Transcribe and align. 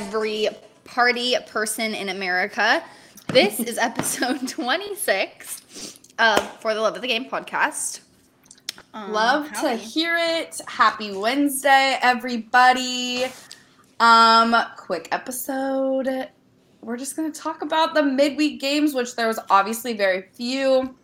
every 0.00 0.48
party 0.84 1.36
person 1.46 1.94
in 1.94 2.08
America. 2.08 2.82
This 3.28 3.60
is 3.60 3.76
episode 3.78 4.48
26 4.48 5.98
of 6.18 6.40
For 6.62 6.72
the 6.72 6.80
Love 6.80 6.96
of 6.96 7.02
the 7.02 7.08
Game 7.08 7.26
podcast. 7.26 8.00
Um, 8.94 9.12
Love 9.12 9.52
to 9.60 9.74
hear 9.74 10.16
it. 10.18 10.58
Happy 10.66 11.14
Wednesday, 11.14 11.98
everybody. 12.00 13.26
Um, 14.00 14.56
quick 14.78 15.08
episode. 15.12 16.30
We're 16.80 16.96
just 16.96 17.14
gonna 17.14 17.30
talk 17.30 17.60
about 17.60 17.92
the 17.92 18.02
midweek 18.02 18.58
games, 18.58 18.94
which 18.94 19.16
there 19.16 19.28
was 19.28 19.38
obviously 19.50 19.92
very 19.92 20.22
few. 20.32 20.94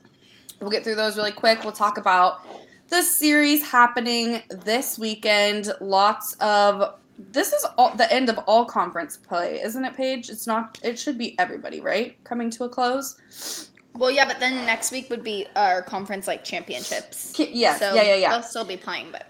We'll 0.58 0.70
get 0.70 0.84
through 0.84 0.94
those 0.94 1.18
really 1.18 1.32
quick. 1.32 1.64
We'll 1.64 1.72
talk 1.72 1.98
about 1.98 2.40
the 2.88 3.02
series 3.02 3.62
happening 3.62 4.42
this 4.48 4.98
weekend. 4.98 5.70
Lots 5.82 6.32
of 6.40 6.94
this 7.18 7.52
is 7.52 7.66
all 7.78 7.94
the 7.94 8.12
end 8.12 8.28
of 8.28 8.38
all 8.46 8.64
conference 8.64 9.16
play, 9.16 9.60
isn't 9.62 9.84
it, 9.84 9.96
Paige? 9.96 10.28
It's 10.30 10.46
not. 10.46 10.78
It 10.82 10.98
should 10.98 11.18
be 11.18 11.38
everybody, 11.38 11.80
right? 11.80 12.22
Coming 12.24 12.50
to 12.50 12.64
a 12.64 12.68
close. 12.68 13.70
Well, 13.94 14.10
yeah, 14.10 14.26
but 14.26 14.38
then 14.38 14.54
next 14.66 14.92
week 14.92 15.08
would 15.08 15.24
be 15.24 15.46
our 15.56 15.82
conference 15.82 16.26
like 16.26 16.44
championships. 16.44 17.34
Yes. 17.38 17.78
So 17.78 17.94
yeah. 17.94 18.02
Yeah. 18.02 18.14
Yeah. 18.16 18.30
They'll 18.32 18.42
still 18.42 18.64
be 18.64 18.76
playing, 18.76 19.08
but 19.10 19.26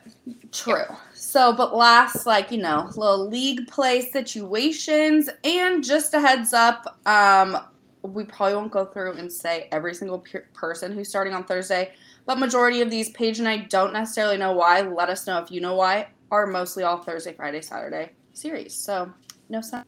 True. 0.52 0.84
So, 1.14 1.52
but 1.52 1.76
last, 1.76 2.26
like, 2.26 2.50
you 2.50 2.58
know, 2.58 2.90
little 2.96 3.28
league 3.28 3.66
play 3.68 4.00
situations. 4.00 5.28
And 5.44 5.84
just 5.84 6.14
a 6.14 6.20
heads 6.20 6.52
up, 6.52 6.98
um, 7.06 7.58
we 8.02 8.24
probably 8.24 8.56
won't 8.56 8.72
go 8.72 8.84
through 8.84 9.12
and 9.12 9.30
say 9.30 9.68
every 9.72 9.94
single 9.94 10.20
pe- 10.20 10.40
person 10.52 10.92
who's 10.92 11.08
starting 11.08 11.34
on 11.34 11.44
Thursday, 11.44 11.92
but 12.24 12.38
majority 12.38 12.80
of 12.80 12.90
these, 12.90 13.10
Paige 13.10 13.38
and 13.38 13.48
I 13.48 13.58
don't 13.58 13.92
necessarily 13.92 14.36
know 14.36 14.52
why. 14.52 14.80
Let 14.80 15.10
us 15.10 15.26
know 15.26 15.38
if 15.42 15.50
you 15.50 15.60
know 15.60 15.74
why. 15.74 16.08
Are 16.30 16.46
mostly 16.46 16.82
all 16.82 16.98
Thursday, 16.98 17.32
Friday, 17.32 17.60
Saturday 17.60 18.10
series. 18.32 18.74
So, 18.74 19.12
no 19.48 19.60
sense. 19.60 19.86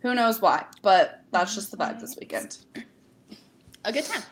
Who 0.00 0.14
knows 0.14 0.40
why? 0.40 0.64
But 0.82 1.22
that's 1.30 1.54
just 1.54 1.70
the 1.70 1.76
vibe 1.76 2.00
this 2.00 2.16
weekend. 2.18 2.58
a 3.84 3.92
good 3.92 4.04
time. 4.04 4.22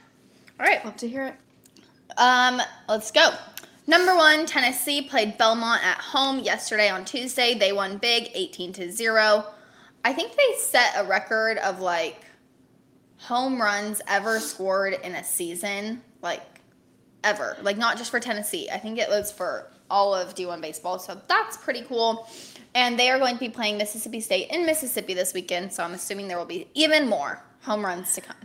All 0.58 0.66
right. 0.66 0.84
Love 0.84 0.96
to 0.96 1.08
hear 1.08 1.26
it. 1.26 1.34
Um, 2.18 2.60
let's 2.88 3.10
go. 3.10 3.30
Number 3.86 4.14
one, 4.14 4.46
Tennessee 4.46 5.02
played 5.02 5.38
Belmont 5.38 5.84
at 5.84 5.98
home 5.98 6.40
yesterday 6.40 6.90
on 6.90 7.04
Tuesday. 7.04 7.54
They 7.54 7.72
won 7.72 7.98
big, 7.98 8.30
18 8.34 8.72
to 8.74 8.92
0. 8.92 9.44
I 10.04 10.12
think 10.12 10.36
they 10.36 10.58
set 10.58 10.92
a 10.96 11.04
record 11.04 11.58
of 11.58 11.80
like 11.80 12.24
home 13.18 13.60
runs 13.60 14.00
ever 14.06 14.38
scored 14.38 14.94
in 15.02 15.14
a 15.14 15.24
season, 15.24 16.02
like 16.22 16.60
ever. 17.24 17.56
Like 17.62 17.78
not 17.78 17.96
just 17.96 18.10
for 18.10 18.20
Tennessee. 18.20 18.68
I 18.70 18.78
think 18.78 18.98
it 18.98 19.08
was 19.08 19.30
for 19.32 19.72
all 19.90 20.14
of 20.14 20.34
D1 20.34 20.60
baseball. 20.60 20.98
So 20.98 21.20
that's 21.28 21.56
pretty 21.56 21.82
cool. 21.82 22.28
And 22.74 22.98
they 22.98 23.10
are 23.10 23.18
going 23.18 23.34
to 23.34 23.40
be 23.40 23.48
playing 23.48 23.78
Mississippi 23.78 24.20
State 24.20 24.50
in 24.50 24.64
Mississippi 24.64 25.14
this 25.14 25.34
weekend. 25.34 25.72
So 25.72 25.82
I'm 25.82 25.94
assuming 25.94 26.28
there 26.28 26.38
will 26.38 26.44
be 26.44 26.68
even 26.74 27.08
more 27.08 27.42
home 27.62 27.84
runs 27.84 28.14
to 28.14 28.20
come. 28.20 28.36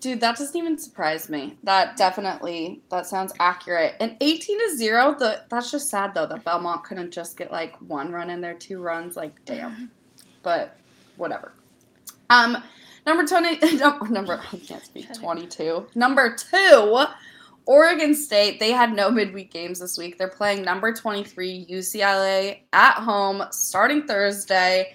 Dude, 0.00 0.20
that 0.20 0.36
doesn't 0.36 0.56
even 0.56 0.76
surprise 0.78 1.28
me. 1.28 1.56
That 1.62 1.96
definitely 1.96 2.82
that 2.90 3.06
sounds 3.06 3.32
accurate. 3.38 3.94
And 4.00 4.16
18 4.20 4.58
to 4.58 4.76
0, 4.76 5.14
the 5.16 5.44
that's 5.48 5.70
just 5.70 5.88
sad 5.88 6.12
though 6.12 6.26
that 6.26 6.42
Belmont 6.42 6.82
couldn't 6.82 7.12
just 7.12 7.36
get 7.36 7.52
like 7.52 7.76
one 7.76 8.10
run 8.10 8.28
in 8.28 8.40
there, 8.40 8.54
two 8.54 8.80
runs, 8.80 9.16
like 9.16 9.32
damn. 9.44 9.92
But 10.42 10.76
whatever. 11.16 11.52
Um 12.30 12.58
number 13.06 13.24
20 13.24 13.76
no, 13.76 13.98
number 14.10 14.40
I 14.52 14.56
can't 14.56 14.84
speak 14.84 15.14
22. 15.14 15.86
Number 15.94 16.34
2, 16.34 17.04
Oregon 17.66 18.14
State, 18.14 18.58
they 18.58 18.72
had 18.72 18.92
no 18.92 19.10
midweek 19.10 19.52
games 19.52 19.78
this 19.78 19.96
week. 19.96 20.18
They're 20.18 20.28
playing 20.28 20.62
number 20.62 20.92
23 20.92 21.66
UCLA 21.70 22.60
at 22.72 22.94
home 22.94 23.44
starting 23.50 24.06
Thursday. 24.06 24.94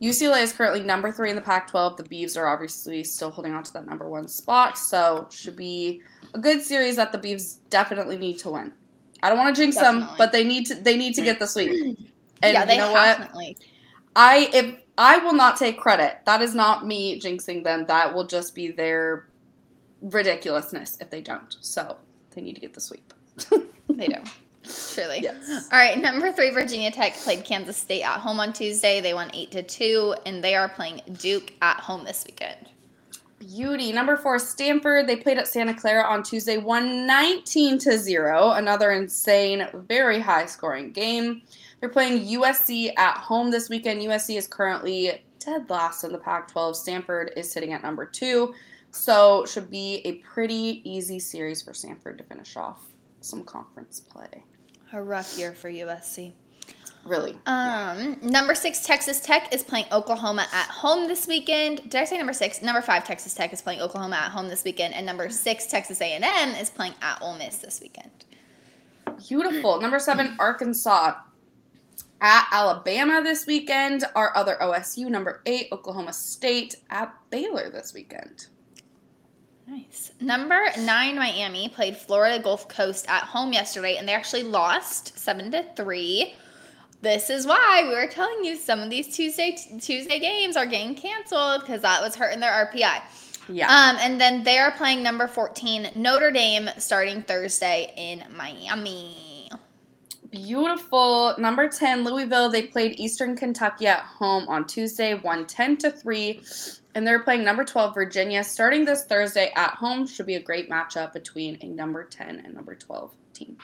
UCLA 0.00 0.42
is 0.42 0.52
currently 0.52 0.82
number 0.82 1.12
three 1.12 1.30
in 1.30 1.36
the 1.36 1.42
Pac 1.42 1.70
12. 1.70 1.96
The 1.96 2.02
Beavs 2.02 2.36
are 2.36 2.48
obviously 2.48 3.04
still 3.04 3.30
holding 3.30 3.54
on 3.54 3.62
to 3.62 3.72
that 3.74 3.86
number 3.86 4.08
one 4.08 4.28
spot. 4.28 4.76
So, 4.76 5.28
should 5.30 5.56
be 5.56 6.02
a 6.34 6.38
good 6.38 6.60
series 6.60 6.96
that 6.96 7.12
the 7.12 7.18
Beavs 7.18 7.58
definitely 7.70 8.18
need 8.18 8.38
to 8.40 8.50
win. 8.50 8.72
I 9.22 9.28
don't 9.28 9.38
want 9.38 9.54
to 9.54 9.62
jinx 9.62 9.76
them, 9.76 10.08
but 10.18 10.32
they 10.32 10.42
need 10.42 10.66
to 10.66 10.74
they 10.74 10.96
need 10.96 11.14
to 11.14 11.22
get 11.22 11.38
the 11.38 11.46
sweep. 11.46 11.98
And 12.44 12.54
yeah, 12.54 12.64
they 12.64 12.74
you 12.74 12.80
know 12.80 12.90
what? 12.90 13.18
definitely. 13.18 13.56
I 14.16 14.50
if 14.52 14.82
I 14.98 15.18
will 15.18 15.32
not 15.32 15.56
take 15.56 15.78
credit. 15.78 16.18
That 16.26 16.42
is 16.42 16.56
not 16.56 16.84
me 16.84 17.20
jinxing 17.20 17.62
them. 17.62 17.86
That 17.86 18.12
will 18.12 18.26
just 18.26 18.52
be 18.52 18.72
their 18.72 19.28
ridiculousness 20.02 20.98
if 21.00 21.10
they 21.10 21.20
don't. 21.22 21.56
So, 21.60 21.96
they 22.34 22.42
need 22.42 22.54
to 22.54 22.60
get 22.60 22.74
the 22.74 22.80
sweep. 22.80 23.12
They 23.88 24.08
do. 24.08 24.22
Truly. 24.94 25.20
Yes. 25.22 25.68
All 25.72 25.78
right, 25.78 25.98
number 25.98 26.32
three, 26.32 26.50
Virginia 26.50 26.90
Tech 26.90 27.14
played 27.16 27.44
Kansas 27.44 27.76
State 27.76 28.02
at 28.02 28.20
home 28.20 28.40
on 28.40 28.52
Tuesday. 28.52 29.00
They 29.00 29.12
won 29.14 29.30
eight 29.34 29.50
to 29.52 29.62
two, 29.62 30.14
and 30.24 30.42
they 30.42 30.54
are 30.54 30.68
playing 30.68 31.02
Duke 31.18 31.52
at 31.60 31.78
home 31.80 32.04
this 32.04 32.24
weekend. 32.26 32.68
Beauty. 33.38 33.92
Number 33.92 34.16
four, 34.16 34.38
Stanford. 34.38 35.08
They 35.08 35.16
played 35.16 35.36
at 35.36 35.48
Santa 35.48 35.74
Clara 35.74 36.04
on 36.04 36.22
Tuesday, 36.22 36.58
won 36.58 37.06
19 37.06 37.78
to 37.78 37.98
0. 37.98 38.52
Another 38.52 38.92
insane, 38.92 39.66
very 39.74 40.20
high 40.20 40.46
scoring 40.46 40.92
game. 40.92 41.42
They're 41.80 41.88
playing 41.88 42.24
USC 42.24 42.92
at 42.96 43.16
home 43.16 43.50
this 43.50 43.68
weekend. 43.68 44.00
USC 44.02 44.36
is 44.36 44.46
currently 44.46 45.24
dead 45.40 45.68
last 45.68 46.04
in 46.04 46.12
the 46.12 46.18
Pac 46.18 46.52
12. 46.52 46.76
Stanford 46.76 47.32
is 47.36 47.50
sitting 47.50 47.72
at 47.72 47.82
number 47.82 48.06
two. 48.06 48.54
So, 48.92 49.46
should 49.46 49.70
be 49.70 50.02
a 50.04 50.16
pretty 50.18 50.82
easy 50.84 51.18
series 51.18 51.62
for 51.62 51.72
Stanford 51.72 52.18
to 52.18 52.24
finish 52.24 52.56
off 52.56 52.80
some 53.20 53.42
conference 53.42 54.00
play. 54.00 54.44
A 54.92 55.02
rough 55.02 55.38
year 55.38 55.52
for 55.52 55.70
USC. 55.70 56.32
Really. 57.04 57.36
Um, 57.46 58.18
number 58.22 58.54
six, 58.54 58.84
Texas 58.84 59.20
Tech 59.20 59.52
is 59.52 59.64
playing 59.64 59.86
Oklahoma 59.90 60.46
at 60.52 60.68
home 60.68 61.08
this 61.08 61.26
weekend. 61.26 61.90
Did 61.90 61.96
I 61.96 62.04
say 62.04 62.16
number 62.16 62.32
six? 62.32 62.62
Number 62.62 62.82
five, 62.82 63.04
Texas 63.04 63.34
Tech 63.34 63.52
is 63.52 63.60
playing 63.60 63.80
Oklahoma 63.80 64.16
at 64.16 64.30
home 64.30 64.48
this 64.48 64.62
weekend, 64.62 64.94
and 64.94 65.04
number 65.04 65.28
six, 65.30 65.66
Texas 65.66 66.00
A&M 66.00 66.50
is 66.50 66.70
playing 66.70 66.94
at 67.02 67.20
Ole 67.20 67.36
Miss 67.38 67.56
this 67.56 67.80
weekend. 67.80 68.10
Beautiful. 69.26 69.80
Number 69.80 69.98
seven, 69.98 70.36
Arkansas 70.38 71.14
at 72.20 72.46
Alabama 72.52 73.20
this 73.22 73.46
weekend. 73.46 74.04
Our 74.14 74.36
other 74.36 74.56
OSU, 74.60 75.08
number 75.08 75.42
eight, 75.44 75.68
Oklahoma 75.72 76.12
State 76.12 76.76
at 76.88 77.12
Baylor 77.30 77.68
this 77.68 77.92
weekend. 77.92 78.46
Nice. 79.66 80.10
Number 80.20 80.60
nine, 80.78 81.16
Miami 81.16 81.68
played 81.68 81.96
Florida 81.96 82.42
Gulf 82.42 82.68
Coast 82.68 83.06
at 83.08 83.22
home 83.22 83.52
yesterday, 83.52 83.96
and 83.96 84.08
they 84.08 84.12
actually 84.12 84.42
lost 84.42 85.18
seven 85.18 85.50
to 85.52 85.64
three. 85.76 86.34
This 87.00 87.30
is 87.30 87.46
why 87.46 87.84
we 87.86 87.94
were 87.94 88.06
telling 88.06 88.44
you 88.44 88.56
some 88.56 88.80
of 88.80 88.90
these 88.90 89.14
Tuesday 89.14 89.56
Tuesday 89.80 90.18
games 90.18 90.56
are 90.56 90.66
getting 90.66 90.94
canceled 90.94 91.62
because 91.62 91.82
that 91.82 92.00
was 92.00 92.14
hurting 92.14 92.40
their 92.40 92.70
RPI. 92.72 93.02
Yeah. 93.48 93.66
Um, 93.66 93.96
and 94.00 94.20
then 94.20 94.44
they 94.44 94.58
are 94.58 94.70
playing 94.72 95.02
number 95.02 95.26
fourteen 95.26 95.90
Notre 95.96 96.30
Dame 96.30 96.70
starting 96.78 97.22
Thursday 97.22 97.92
in 97.96 98.24
Miami. 98.36 99.31
Beautiful. 100.32 101.34
Number 101.38 101.68
10, 101.68 102.04
Louisville. 102.04 102.48
They 102.48 102.62
played 102.62 102.98
Eastern 102.98 103.36
Kentucky 103.36 103.86
at 103.86 104.00
home 104.00 104.48
on 104.48 104.66
Tuesday, 104.66 105.12
won 105.14 105.46
10 105.46 105.76
to 105.78 105.90
3. 105.90 106.42
And 106.94 107.06
they're 107.06 107.22
playing 107.22 107.44
number 107.44 107.64
12, 107.64 107.94
Virginia, 107.94 108.42
starting 108.42 108.86
this 108.86 109.04
Thursday 109.04 109.52
at 109.56 109.74
home. 109.74 110.06
Should 110.06 110.26
be 110.26 110.36
a 110.36 110.42
great 110.42 110.70
matchup 110.70 111.12
between 111.12 111.58
a 111.60 111.66
number 111.66 112.04
10 112.04 112.40
and 112.44 112.54
number 112.54 112.74
12 112.74 113.12
team. 113.34 113.58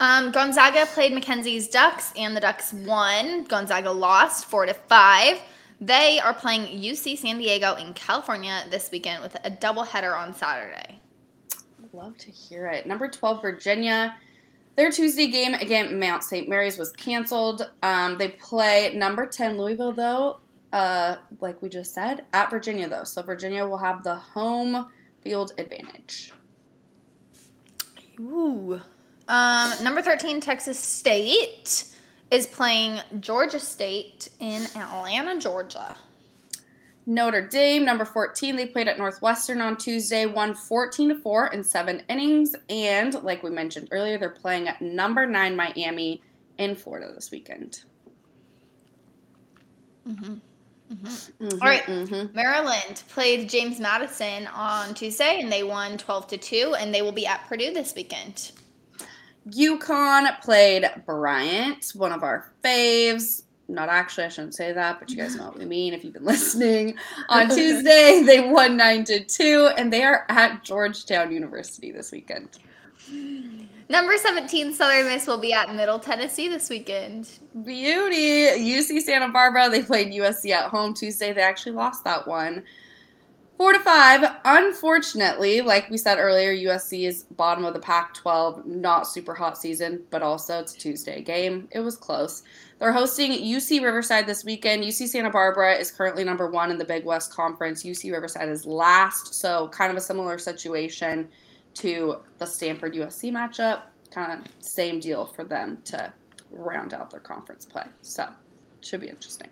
Um, 0.00 0.30
Gonzaga 0.30 0.84
played 0.86 1.14
Mackenzie's 1.14 1.68
Ducks, 1.68 2.12
and 2.16 2.36
the 2.36 2.40
Ducks 2.40 2.74
won. 2.74 3.44
Gonzaga 3.44 3.90
lost 3.90 4.44
four 4.44 4.66
to 4.66 4.74
five. 4.74 5.40
They 5.80 6.20
are 6.20 6.34
playing 6.34 6.80
UC 6.82 7.16
San 7.18 7.38
Diego 7.38 7.74
in 7.76 7.94
California 7.94 8.64
this 8.70 8.90
weekend 8.90 9.22
with 9.22 9.36
a 9.42 9.50
doubleheader 9.50 10.14
on 10.14 10.34
Saturday. 10.34 11.00
Love 11.94 12.18
to 12.18 12.30
hear 12.30 12.66
it. 12.66 12.86
Number 12.86 13.08
12, 13.08 13.40
Virginia. 13.40 14.16
Their 14.76 14.90
Tuesday 14.90 15.28
game 15.28 15.54
against 15.54 15.94
Mount 15.94 16.24
St. 16.24 16.48
Mary's 16.48 16.78
was 16.78 16.90
canceled. 16.92 17.70
Um, 17.82 18.18
they 18.18 18.28
play 18.28 18.92
number 18.94 19.26
10, 19.26 19.56
Louisville, 19.56 19.92
though, 19.92 20.40
uh, 20.72 21.16
like 21.40 21.62
we 21.62 21.68
just 21.68 21.94
said, 21.94 22.24
at 22.32 22.50
Virginia, 22.50 22.88
though. 22.88 23.04
So 23.04 23.22
Virginia 23.22 23.64
will 23.66 23.78
have 23.78 24.02
the 24.02 24.16
home 24.16 24.88
field 25.22 25.52
advantage. 25.58 26.32
Ooh. 28.18 28.80
Um, 29.28 29.72
number 29.82 30.02
13, 30.02 30.40
Texas 30.40 30.78
State 30.78 31.84
is 32.30 32.46
playing 32.46 33.00
Georgia 33.20 33.60
State 33.60 34.28
in 34.40 34.64
Atlanta, 34.76 35.38
Georgia. 35.38 35.96
Notre 37.06 37.46
Dame, 37.46 37.84
number 37.84 38.04
14, 38.04 38.56
they 38.56 38.66
played 38.66 38.88
at 38.88 38.96
Northwestern 38.98 39.60
on 39.60 39.76
Tuesday, 39.76 40.24
won 40.26 40.54
14 40.54 41.10
to 41.10 41.14
4 41.16 41.48
in 41.48 41.62
seven 41.62 42.02
innings. 42.08 42.54
And 42.70 43.14
like 43.22 43.42
we 43.42 43.50
mentioned 43.50 43.88
earlier, 43.90 44.16
they're 44.18 44.30
playing 44.30 44.68
at 44.68 44.80
number 44.80 45.26
9 45.26 45.54
Miami 45.54 46.22
in 46.58 46.74
Florida 46.74 47.12
this 47.14 47.30
weekend. 47.30 47.84
Mhm. 50.08 50.40
Mhm, 50.92 51.62
All 51.62 51.68
right. 51.68 51.82
mhm. 51.86 52.32
Maryland 52.34 53.02
played 53.08 53.48
James 53.48 53.80
Madison 53.80 54.46
on 54.48 54.94
Tuesday 54.94 55.40
and 55.40 55.50
they 55.50 55.62
won 55.62 55.96
12 55.96 56.26
to 56.28 56.36
2 56.36 56.74
and 56.78 56.94
they 56.94 57.00
will 57.02 57.12
be 57.12 57.26
at 57.26 57.46
Purdue 57.48 57.72
this 57.72 57.94
weekend. 57.94 58.52
UConn 59.48 60.40
played 60.42 60.84
Bryant, 61.06 61.90
one 61.94 62.12
of 62.12 62.22
our 62.22 62.52
faves. 62.62 63.43
Not 63.68 63.88
actually, 63.88 64.24
I 64.24 64.28
shouldn't 64.28 64.54
say 64.54 64.72
that, 64.72 65.00
but 65.00 65.10
you 65.10 65.16
guys 65.16 65.36
know 65.36 65.44
what 65.44 65.58
we 65.58 65.64
mean 65.64 65.94
if 65.94 66.04
you've 66.04 66.12
been 66.12 66.24
listening. 66.34 66.96
On 67.28 67.48
Tuesday, 67.48 68.22
they 68.24 68.40
won 68.40 68.76
9 68.76 69.04
to 69.04 69.24
2, 69.24 69.70
and 69.76 69.92
they 69.92 70.02
are 70.02 70.26
at 70.28 70.62
Georgetown 70.62 71.32
University 71.32 71.90
this 71.90 72.12
weekend. 72.12 72.58
Number 73.88 74.16
17, 74.16 74.72
Southern 74.72 75.06
Miss 75.06 75.26
will 75.26 75.38
be 75.38 75.52
at 75.52 75.74
Middle 75.74 75.98
Tennessee 75.98 76.48
this 76.48 76.70
weekend. 76.70 77.30
Beauty. 77.64 78.46
UC 78.46 79.00
Santa 79.02 79.28
Barbara, 79.28 79.68
they 79.68 79.82
played 79.82 80.12
USC 80.12 80.50
at 80.50 80.70
home 80.70 80.94
Tuesday. 80.94 81.32
They 81.32 81.42
actually 81.42 81.72
lost 81.72 82.02
that 82.04 82.26
one. 82.26 82.64
Four 83.56 83.72
to 83.72 83.78
five. 83.78 84.24
Unfortunately, 84.44 85.60
like 85.60 85.88
we 85.88 85.96
said 85.96 86.18
earlier, 86.18 86.52
USC 86.52 87.06
is 87.06 87.22
bottom 87.22 87.64
of 87.64 87.72
the 87.72 87.78
Pac 87.78 88.12
12. 88.14 88.66
Not 88.66 89.06
super 89.06 89.32
hot 89.32 89.56
season, 89.56 90.02
but 90.10 90.22
also 90.22 90.58
it's 90.58 90.74
a 90.74 90.78
Tuesday 90.78 91.22
game. 91.22 91.68
It 91.70 91.78
was 91.78 91.96
close. 91.96 92.42
They're 92.80 92.92
hosting 92.92 93.30
UC 93.30 93.82
Riverside 93.82 94.26
this 94.26 94.44
weekend. 94.44 94.82
UC 94.82 95.06
Santa 95.06 95.30
Barbara 95.30 95.74
is 95.74 95.92
currently 95.92 96.24
number 96.24 96.50
one 96.50 96.72
in 96.72 96.78
the 96.78 96.84
Big 96.84 97.04
West 97.04 97.32
Conference. 97.32 97.84
UC 97.84 98.12
Riverside 98.12 98.48
is 98.48 98.66
last, 98.66 99.34
so 99.34 99.68
kind 99.68 99.92
of 99.92 99.96
a 99.96 100.00
similar 100.00 100.36
situation 100.36 101.28
to 101.74 102.16
the 102.38 102.46
Stanford 102.46 102.94
USC 102.94 103.30
matchup. 103.30 103.82
Kind 104.10 104.32
of 104.32 104.52
same 104.58 104.98
deal 104.98 105.26
for 105.26 105.44
them 105.44 105.78
to 105.84 106.12
round 106.50 106.92
out 106.92 107.10
their 107.10 107.20
conference 107.20 107.64
play. 107.64 107.84
So, 108.02 108.28
should 108.80 109.00
be 109.00 109.08
interesting. 109.08 109.48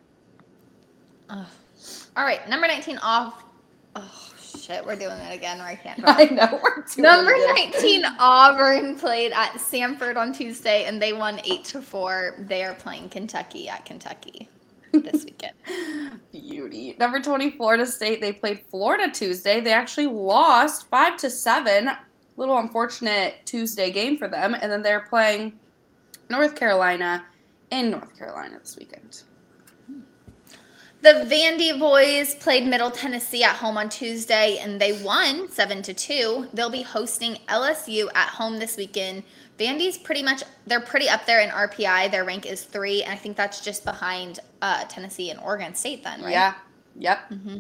Ugh. 1.31 1.47
All 2.17 2.25
right, 2.25 2.49
number 2.49 2.67
19 2.67 2.99
off. 2.99 3.45
Oh, 3.95 4.33
shit, 4.41 4.85
we're 4.85 4.97
doing 4.97 5.19
it 5.19 5.35
again, 5.35 5.61
or 5.61 5.65
I 5.65 5.75
can't. 5.75 6.01
I 6.05 6.25
know 6.25 6.61
we're 6.63 6.85
doing 6.85 7.03
Number 7.03 7.33
it. 7.35 7.73
19, 7.73 8.05
Auburn 8.19 8.99
played 8.99 9.33
at 9.33 9.53
Samford 9.55 10.17
on 10.17 10.33
Tuesday 10.33 10.85
and 10.85 11.01
they 11.01 11.13
won 11.13 11.41
8 11.45 11.65
to 11.65 11.83
4. 11.83 12.37
They 12.49 12.65
are 12.65 12.75
playing 12.75 13.11
Kentucky 13.11 13.69
at 13.69 13.85
Kentucky 13.85 14.49
this 14.93 15.25
weekend. 15.27 15.55
Beauty. 16.33 16.97
Number 16.99 17.21
20, 17.21 17.51
Florida 17.53 17.87
State. 17.87 18.21
They 18.21 18.33
played 18.33 18.61
Florida 18.71 19.11
Tuesday. 19.13 19.61
They 19.61 19.73
actually 19.73 20.07
lost 20.07 20.89
5 20.89 21.17
to 21.19 21.31
7. 21.31 21.91
Little 22.37 22.59
unfortunate 22.59 23.37
Tuesday 23.45 23.91
game 23.91 24.17
for 24.17 24.29
them. 24.29 24.55
And 24.55 24.73
then 24.73 24.83
they're 24.83 25.01
playing 25.09 25.59
North 26.31 26.55
Carolina 26.55 27.25
in 27.71 27.91
North 27.91 28.17
Carolina 28.19 28.59
this 28.59 28.77
weekend. 28.79 29.23
The 31.03 31.27
Vandy 31.29 31.77
boys 31.77 32.37
played 32.37 32.65
Middle 32.65 32.93
Tennessee 32.93 33.43
at 33.43 33.57
home 33.57 33.77
on 33.77 33.89
Tuesday 33.89 34.59
and 34.59 34.81
they 34.81 35.03
won 35.03 35.51
7 35.51 35.83
to 35.83 35.93
2. 35.93 36.51
They'll 36.55 36.71
be 36.71 36.83
hosting 36.83 37.39
LSU 37.49 38.07
at 38.15 38.29
home 38.29 38.61
this 38.61 38.77
weekend. 38.77 39.25
Vandy's 39.59 39.99
pretty 39.99 40.23
much 40.23 40.45
they're 40.65 40.81
pretty 40.81 41.09
up 41.09 41.27
there 41.27 41.41
in 41.41 41.51
RPI. 41.51 42.13
Their 42.13 42.25
rank 42.25 42.47
is 42.47 42.63
3 42.63 43.03
and 43.03 43.13
I 43.13 43.17
think 43.17 43.37
that's 43.37 43.65
just 43.65 43.85
behind 43.85 44.39
uh, 44.63 44.85
Tennessee 44.85 45.31
and 45.31 45.41
Oregon 45.41 45.75
State 45.75 46.05
then, 46.05 46.23
right? 46.23 46.31
Yeah. 46.31 46.55
Yep. 46.95 47.19
hmm 47.31 47.59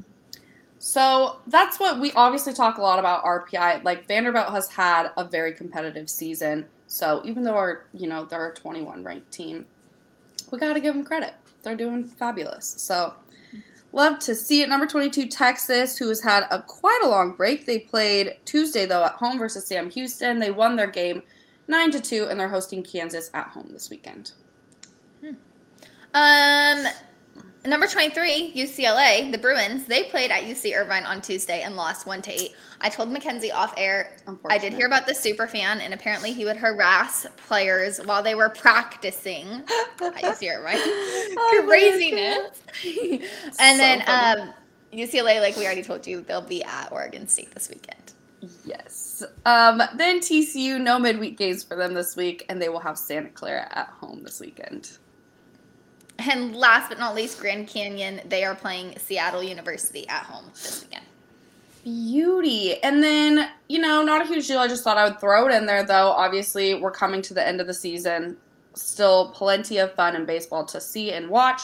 So 0.79 1.41
that's 1.49 1.81
what 1.81 1.99
we 1.99 2.13
obviously 2.13 2.53
talk 2.53 2.79
a 2.79 2.81
lot 2.81 3.01
about 3.01 3.25
RPI. 3.25 3.83
Like 3.83 4.07
Vanderbilt 4.07 4.51
has 4.51 4.69
had 4.69 5.11
a 5.17 5.25
very 5.25 5.53
competitive 5.53 6.09
season. 6.09 6.67
So 6.87 7.21
even 7.25 7.43
though 7.43 7.57
our, 7.57 7.87
you 7.93 8.07
know, 8.07 8.25
they're 8.25 8.51
a 8.51 8.55
21 8.55 9.03
ranked 9.03 9.33
team, 9.33 9.67
we 10.53 10.61
got 10.61 10.75
to 10.75 10.81
give 10.81 10.95
them 10.95 11.05
credit. 11.05 11.35
They're 11.65 11.77
doing 11.77 12.05
fabulous. 12.05 12.75
So 12.79 13.15
love 13.93 14.19
to 14.21 14.35
see 14.35 14.63
it. 14.63 14.69
Number 14.69 14.87
22, 14.87 15.29
Texas, 15.29 15.97
who 15.97 16.09
has 16.09 16.21
had 16.21 16.45
a 16.51 16.63
quite 16.63 17.01
a 17.05 17.09
long 17.09 17.33
break. 17.33 17.67
They 17.67 17.79
played 17.79 18.37
Tuesday 18.45 18.87
though 18.87 19.05
at 19.05 19.13
home 19.13 19.39
versus 19.39 19.67
Sam 19.67 19.91
Houston. 19.91 20.39
They 20.39 20.51
won 20.51 20.77
their 20.77 20.91
game 20.91 21.23
9 21.69 21.91
to 21.93 22.01
2 22.01 22.27
and 22.29 22.39
they're 22.39 22.49
hosting 22.49 22.83
Kansas 22.83 23.31
at 23.35 23.49
home 23.49 23.69
this 23.71 23.91
weekend. 23.91 24.33
Um, 26.15 26.85
number 27.65 27.87
23, 27.87 28.53
UCLA, 28.55 29.31
the 29.31 29.39
Bruins, 29.39 29.85
they 29.85 30.05
played 30.05 30.31
at 30.31 30.45
UC 30.45 30.77
Irvine 30.77 31.05
on 31.05 31.21
Tuesday 31.21 31.63
and 31.63 31.77
lost 31.77 32.07
1 32.07 32.23
to 32.23 32.33
8. 32.33 32.55
I 32.81 32.89
told 32.89 33.11
Mackenzie 33.11 33.53
off 33.53 33.73
air, 33.77 34.17
I 34.47 34.59
did 34.59 34.73
hear 34.73 34.87
about 34.87 35.07
the 35.07 35.15
super 35.15 35.47
fan, 35.47 35.81
and 35.81 35.95
apparently 35.95 36.33
he 36.33 36.45
would 36.45 36.57
harass 36.57 37.27
players 37.37 37.99
while 37.99 38.23
they 38.23 38.35
were 38.35 38.49
practicing 38.49 39.47
at 40.01 40.15
UC 40.23 40.51
Irvine. 40.57 40.77
Oh, 40.77 41.63
Craziness. 41.67 42.63
and 43.59 43.77
So 43.77 43.77
then 43.77 44.03
um, 44.07 44.55
UCLA, 44.93 45.41
like 45.41 45.57
we 45.57 45.65
already 45.65 45.83
told 45.83 46.07
you, 46.07 46.23
they'll 46.23 46.41
be 46.43 46.65
at 46.65 46.91
Oregon 46.91 47.29
State 47.29 47.53
this 47.53 47.69
weekend. 47.69 48.13
Yes. 48.65 49.23
Um, 49.47 49.81
then 49.97 50.19
TCU, 50.19 50.81
no 50.81 50.99
midweek 50.99 51.39
games 51.39 51.63
for 51.63 51.77
them 51.77 51.95
this 51.95 52.17
week, 52.17 52.45
and 52.49 52.61
they 52.61 52.69
will 52.69 52.81
have 52.81 52.99
Santa 52.99 53.31
Clara 53.31 53.69
at 53.71 53.89
home 53.89 54.23
this 54.25 54.41
weekend. 54.41 54.99
And 56.31 56.55
last 56.55 56.89
but 56.89 56.99
not 56.99 57.15
least, 57.15 57.39
Grand 57.39 57.69
Canyon, 57.69 58.21
they 58.29 58.45
are 58.45 58.55
playing 58.55 58.99
Seattle 58.99 59.43
University 59.43 60.09
at 60.09 60.25
home 60.25 60.47
this 60.53 60.85
weekend. 60.85 61.07
Beauty. 61.85 62.83
And 62.83 63.03
then, 63.03 63.51
you 63.69 63.81
know, 63.81 64.03
not 64.03 64.23
a 64.23 64.25
huge 64.25 64.47
deal. 64.47 64.59
I 64.59 64.69
just 64.69 64.85
thought 64.85 64.99
I 64.99 65.05
would 65.09 65.21
throw 65.21 65.49
it 65.49 65.55
in 65.55 65.67
there, 65.67 65.85
though. 65.85 66.11
Obviously, 66.11 66.75
we're 66.75 66.93
coming 66.93 67.23
to 67.23 67.35
the 67.35 67.47
end 67.47 67.61
of 67.61 67.67
the 67.67 67.75
season. 67.75 68.37
Still 68.75 69.31
plenty 69.33 69.79
of 69.79 69.93
fun 69.95 70.15
in 70.15 70.25
baseball 70.25 70.65
to 70.67 70.81
see 70.81 71.13
and 71.13 71.29
watch. 71.29 71.63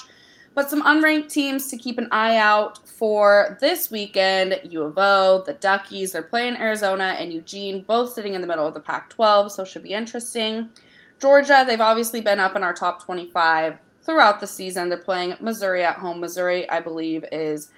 But 0.55 0.69
some 0.69 0.82
unranked 0.82 1.31
teams 1.31 1.69
to 1.69 1.76
keep 1.76 1.99
an 1.99 2.08
eye 2.11 2.37
out 2.37 2.84
for 2.88 3.56
this 3.61 3.93
weekend 3.93 4.61
U 4.64 4.82
of 4.82 4.94
O, 4.96 5.44
the 5.46 5.52
Duckies, 5.54 6.11
they're 6.11 6.22
playing 6.22 6.56
Arizona 6.56 7.14
and 7.16 7.32
Eugene, 7.32 7.82
both 7.82 8.12
sitting 8.12 8.34
in 8.34 8.40
the 8.40 8.46
middle 8.49 8.66
of 8.66 8.75
the 8.75 8.81
Pac 8.81 9.08
12, 9.11 9.52
so 9.52 9.64
should 9.64 9.84
be 9.84 9.93
interesting. 9.93 10.69
Georgia, 11.20 11.64
they've 11.64 11.81
obviously 11.81 12.20
been 12.20 12.40
up 12.40 12.56
in 12.56 12.64
our 12.64 12.75
top 12.75 13.04
25 13.04 13.78
throughout 14.08 14.40
the 14.40 14.46
season. 14.46 14.88
They're 14.88 14.96
playing 14.96 15.34
Missouri 15.38 15.84
at 15.84 15.96
home. 15.96 16.20
Missouri, 16.20 16.69
I 16.70 16.81
believe, 16.81 17.26
is 17.31 17.70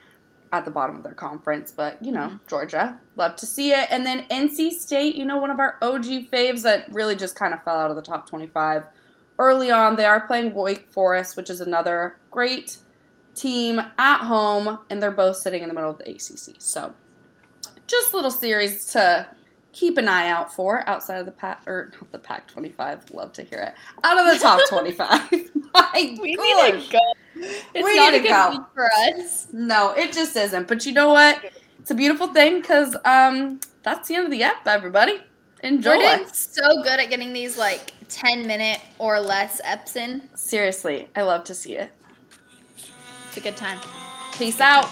at 0.52 0.64
the 0.64 0.70
bottom 0.70 0.96
of 0.96 1.02
their 1.02 1.12
conference, 1.12 1.72
but 1.72 2.02
you 2.04 2.12
know, 2.12 2.28
mm-hmm. 2.28 2.36
Georgia, 2.48 2.98
love 3.16 3.34
to 3.36 3.46
see 3.46 3.72
it. 3.72 3.88
And 3.90 4.06
then 4.06 4.26
NC 4.30 4.70
State, 4.72 5.16
you 5.16 5.24
know, 5.24 5.38
one 5.38 5.50
of 5.50 5.58
our 5.58 5.76
OG 5.82 6.04
faves 6.30 6.62
that 6.62 6.92
really 6.92 7.16
just 7.16 7.34
kind 7.34 7.52
of 7.52 7.62
fell 7.64 7.76
out 7.76 7.90
of 7.90 7.96
the 7.96 8.02
top 8.02 8.28
25 8.28 8.84
early 9.38 9.72
on. 9.72 9.96
They 9.96 10.04
are 10.04 10.26
playing 10.26 10.54
Wake 10.54 10.90
Forest, 10.92 11.36
which 11.36 11.50
is 11.50 11.60
another 11.60 12.16
great 12.30 12.78
team 13.34 13.80
at 13.98 14.18
home, 14.18 14.78
and 14.88 15.02
they're 15.02 15.10
both 15.10 15.36
sitting 15.36 15.62
in 15.62 15.68
the 15.68 15.74
middle 15.74 15.90
of 15.90 15.98
the 15.98 16.10
ACC. 16.10 16.56
So, 16.58 16.94
just 17.88 18.12
a 18.12 18.16
little 18.16 18.30
series 18.30 18.86
to 18.86 19.26
keep 19.72 19.98
an 19.98 20.08
eye 20.08 20.28
out 20.28 20.52
for 20.52 20.88
outside 20.88 21.18
of 21.18 21.26
the 21.26 21.32
pack 21.32 21.62
or 21.66 21.92
not 21.94 22.10
the 22.10 22.18
pack 22.18 22.48
25 22.48 23.10
love 23.12 23.32
to 23.32 23.42
hear 23.44 23.60
it 23.60 23.74
out 24.02 24.18
of 24.18 24.32
the 24.32 24.42
top 24.42 24.60
25 24.68 25.30
my 25.74 26.16
We 26.20 26.36
gosh. 26.36 26.72
need 26.72 26.84
to 26.86 26.92
go. 26.92 26.98
It's 27.74 27.84
We 27.84 27.96
not 27.96 28.12
need 28.12 28.18
a 28.18 28.22
good 28.22 28.28
go. 28.28 28.50
week 28.50 28.60
for 28.74 28.90
us. 28.92 29.46
No, 29.52 29.92
it 29.92 30.12
just 30.12 30.36
isn't. 30.36 30.68
But 30.68 30.84
you 30.86 30.92
know 30.92 31.08
what? 31.10 31.42
It's 31.78 31.90
a 31.90 31.94
beautiful 31.94 32.28
thing 32.28 32.60
because 32.60 32.96
um, 33.04 33.60
that's 33.82 34.08
the 34.08 34.16
end 34.16 34.26
of 34.26 34.30
the 34.30 34.42
app, 34.42 34.66
everybody. 34.66 35.20
Enjoy. 35.62 35.96
We're 35.96 36.16
doing 36.16 36.28
so 36.32 36.82
good 36.82 37.00
at 37.00 37.10
getting 37.10 37.32
these 37.32 37.56
like 37.58 37.92
10 38.08 38.46
minute 38.46 38.80
or 38.98 39.20
less 39.20 39.60
eps 39.64 39.96
in. 39.96 40.28
Seriously, 40.34 41.08
I 41.16 41.22
love 41.22 41.44
to 41.44 41.54
see 41.54 41.76
it. 41.76 41.90
It's 43.28 43.36
a 43.36 43.40
good 43.40 43.56
time. 43.56 43.78
Peace 44.36 44.60
out. 44.60 44.88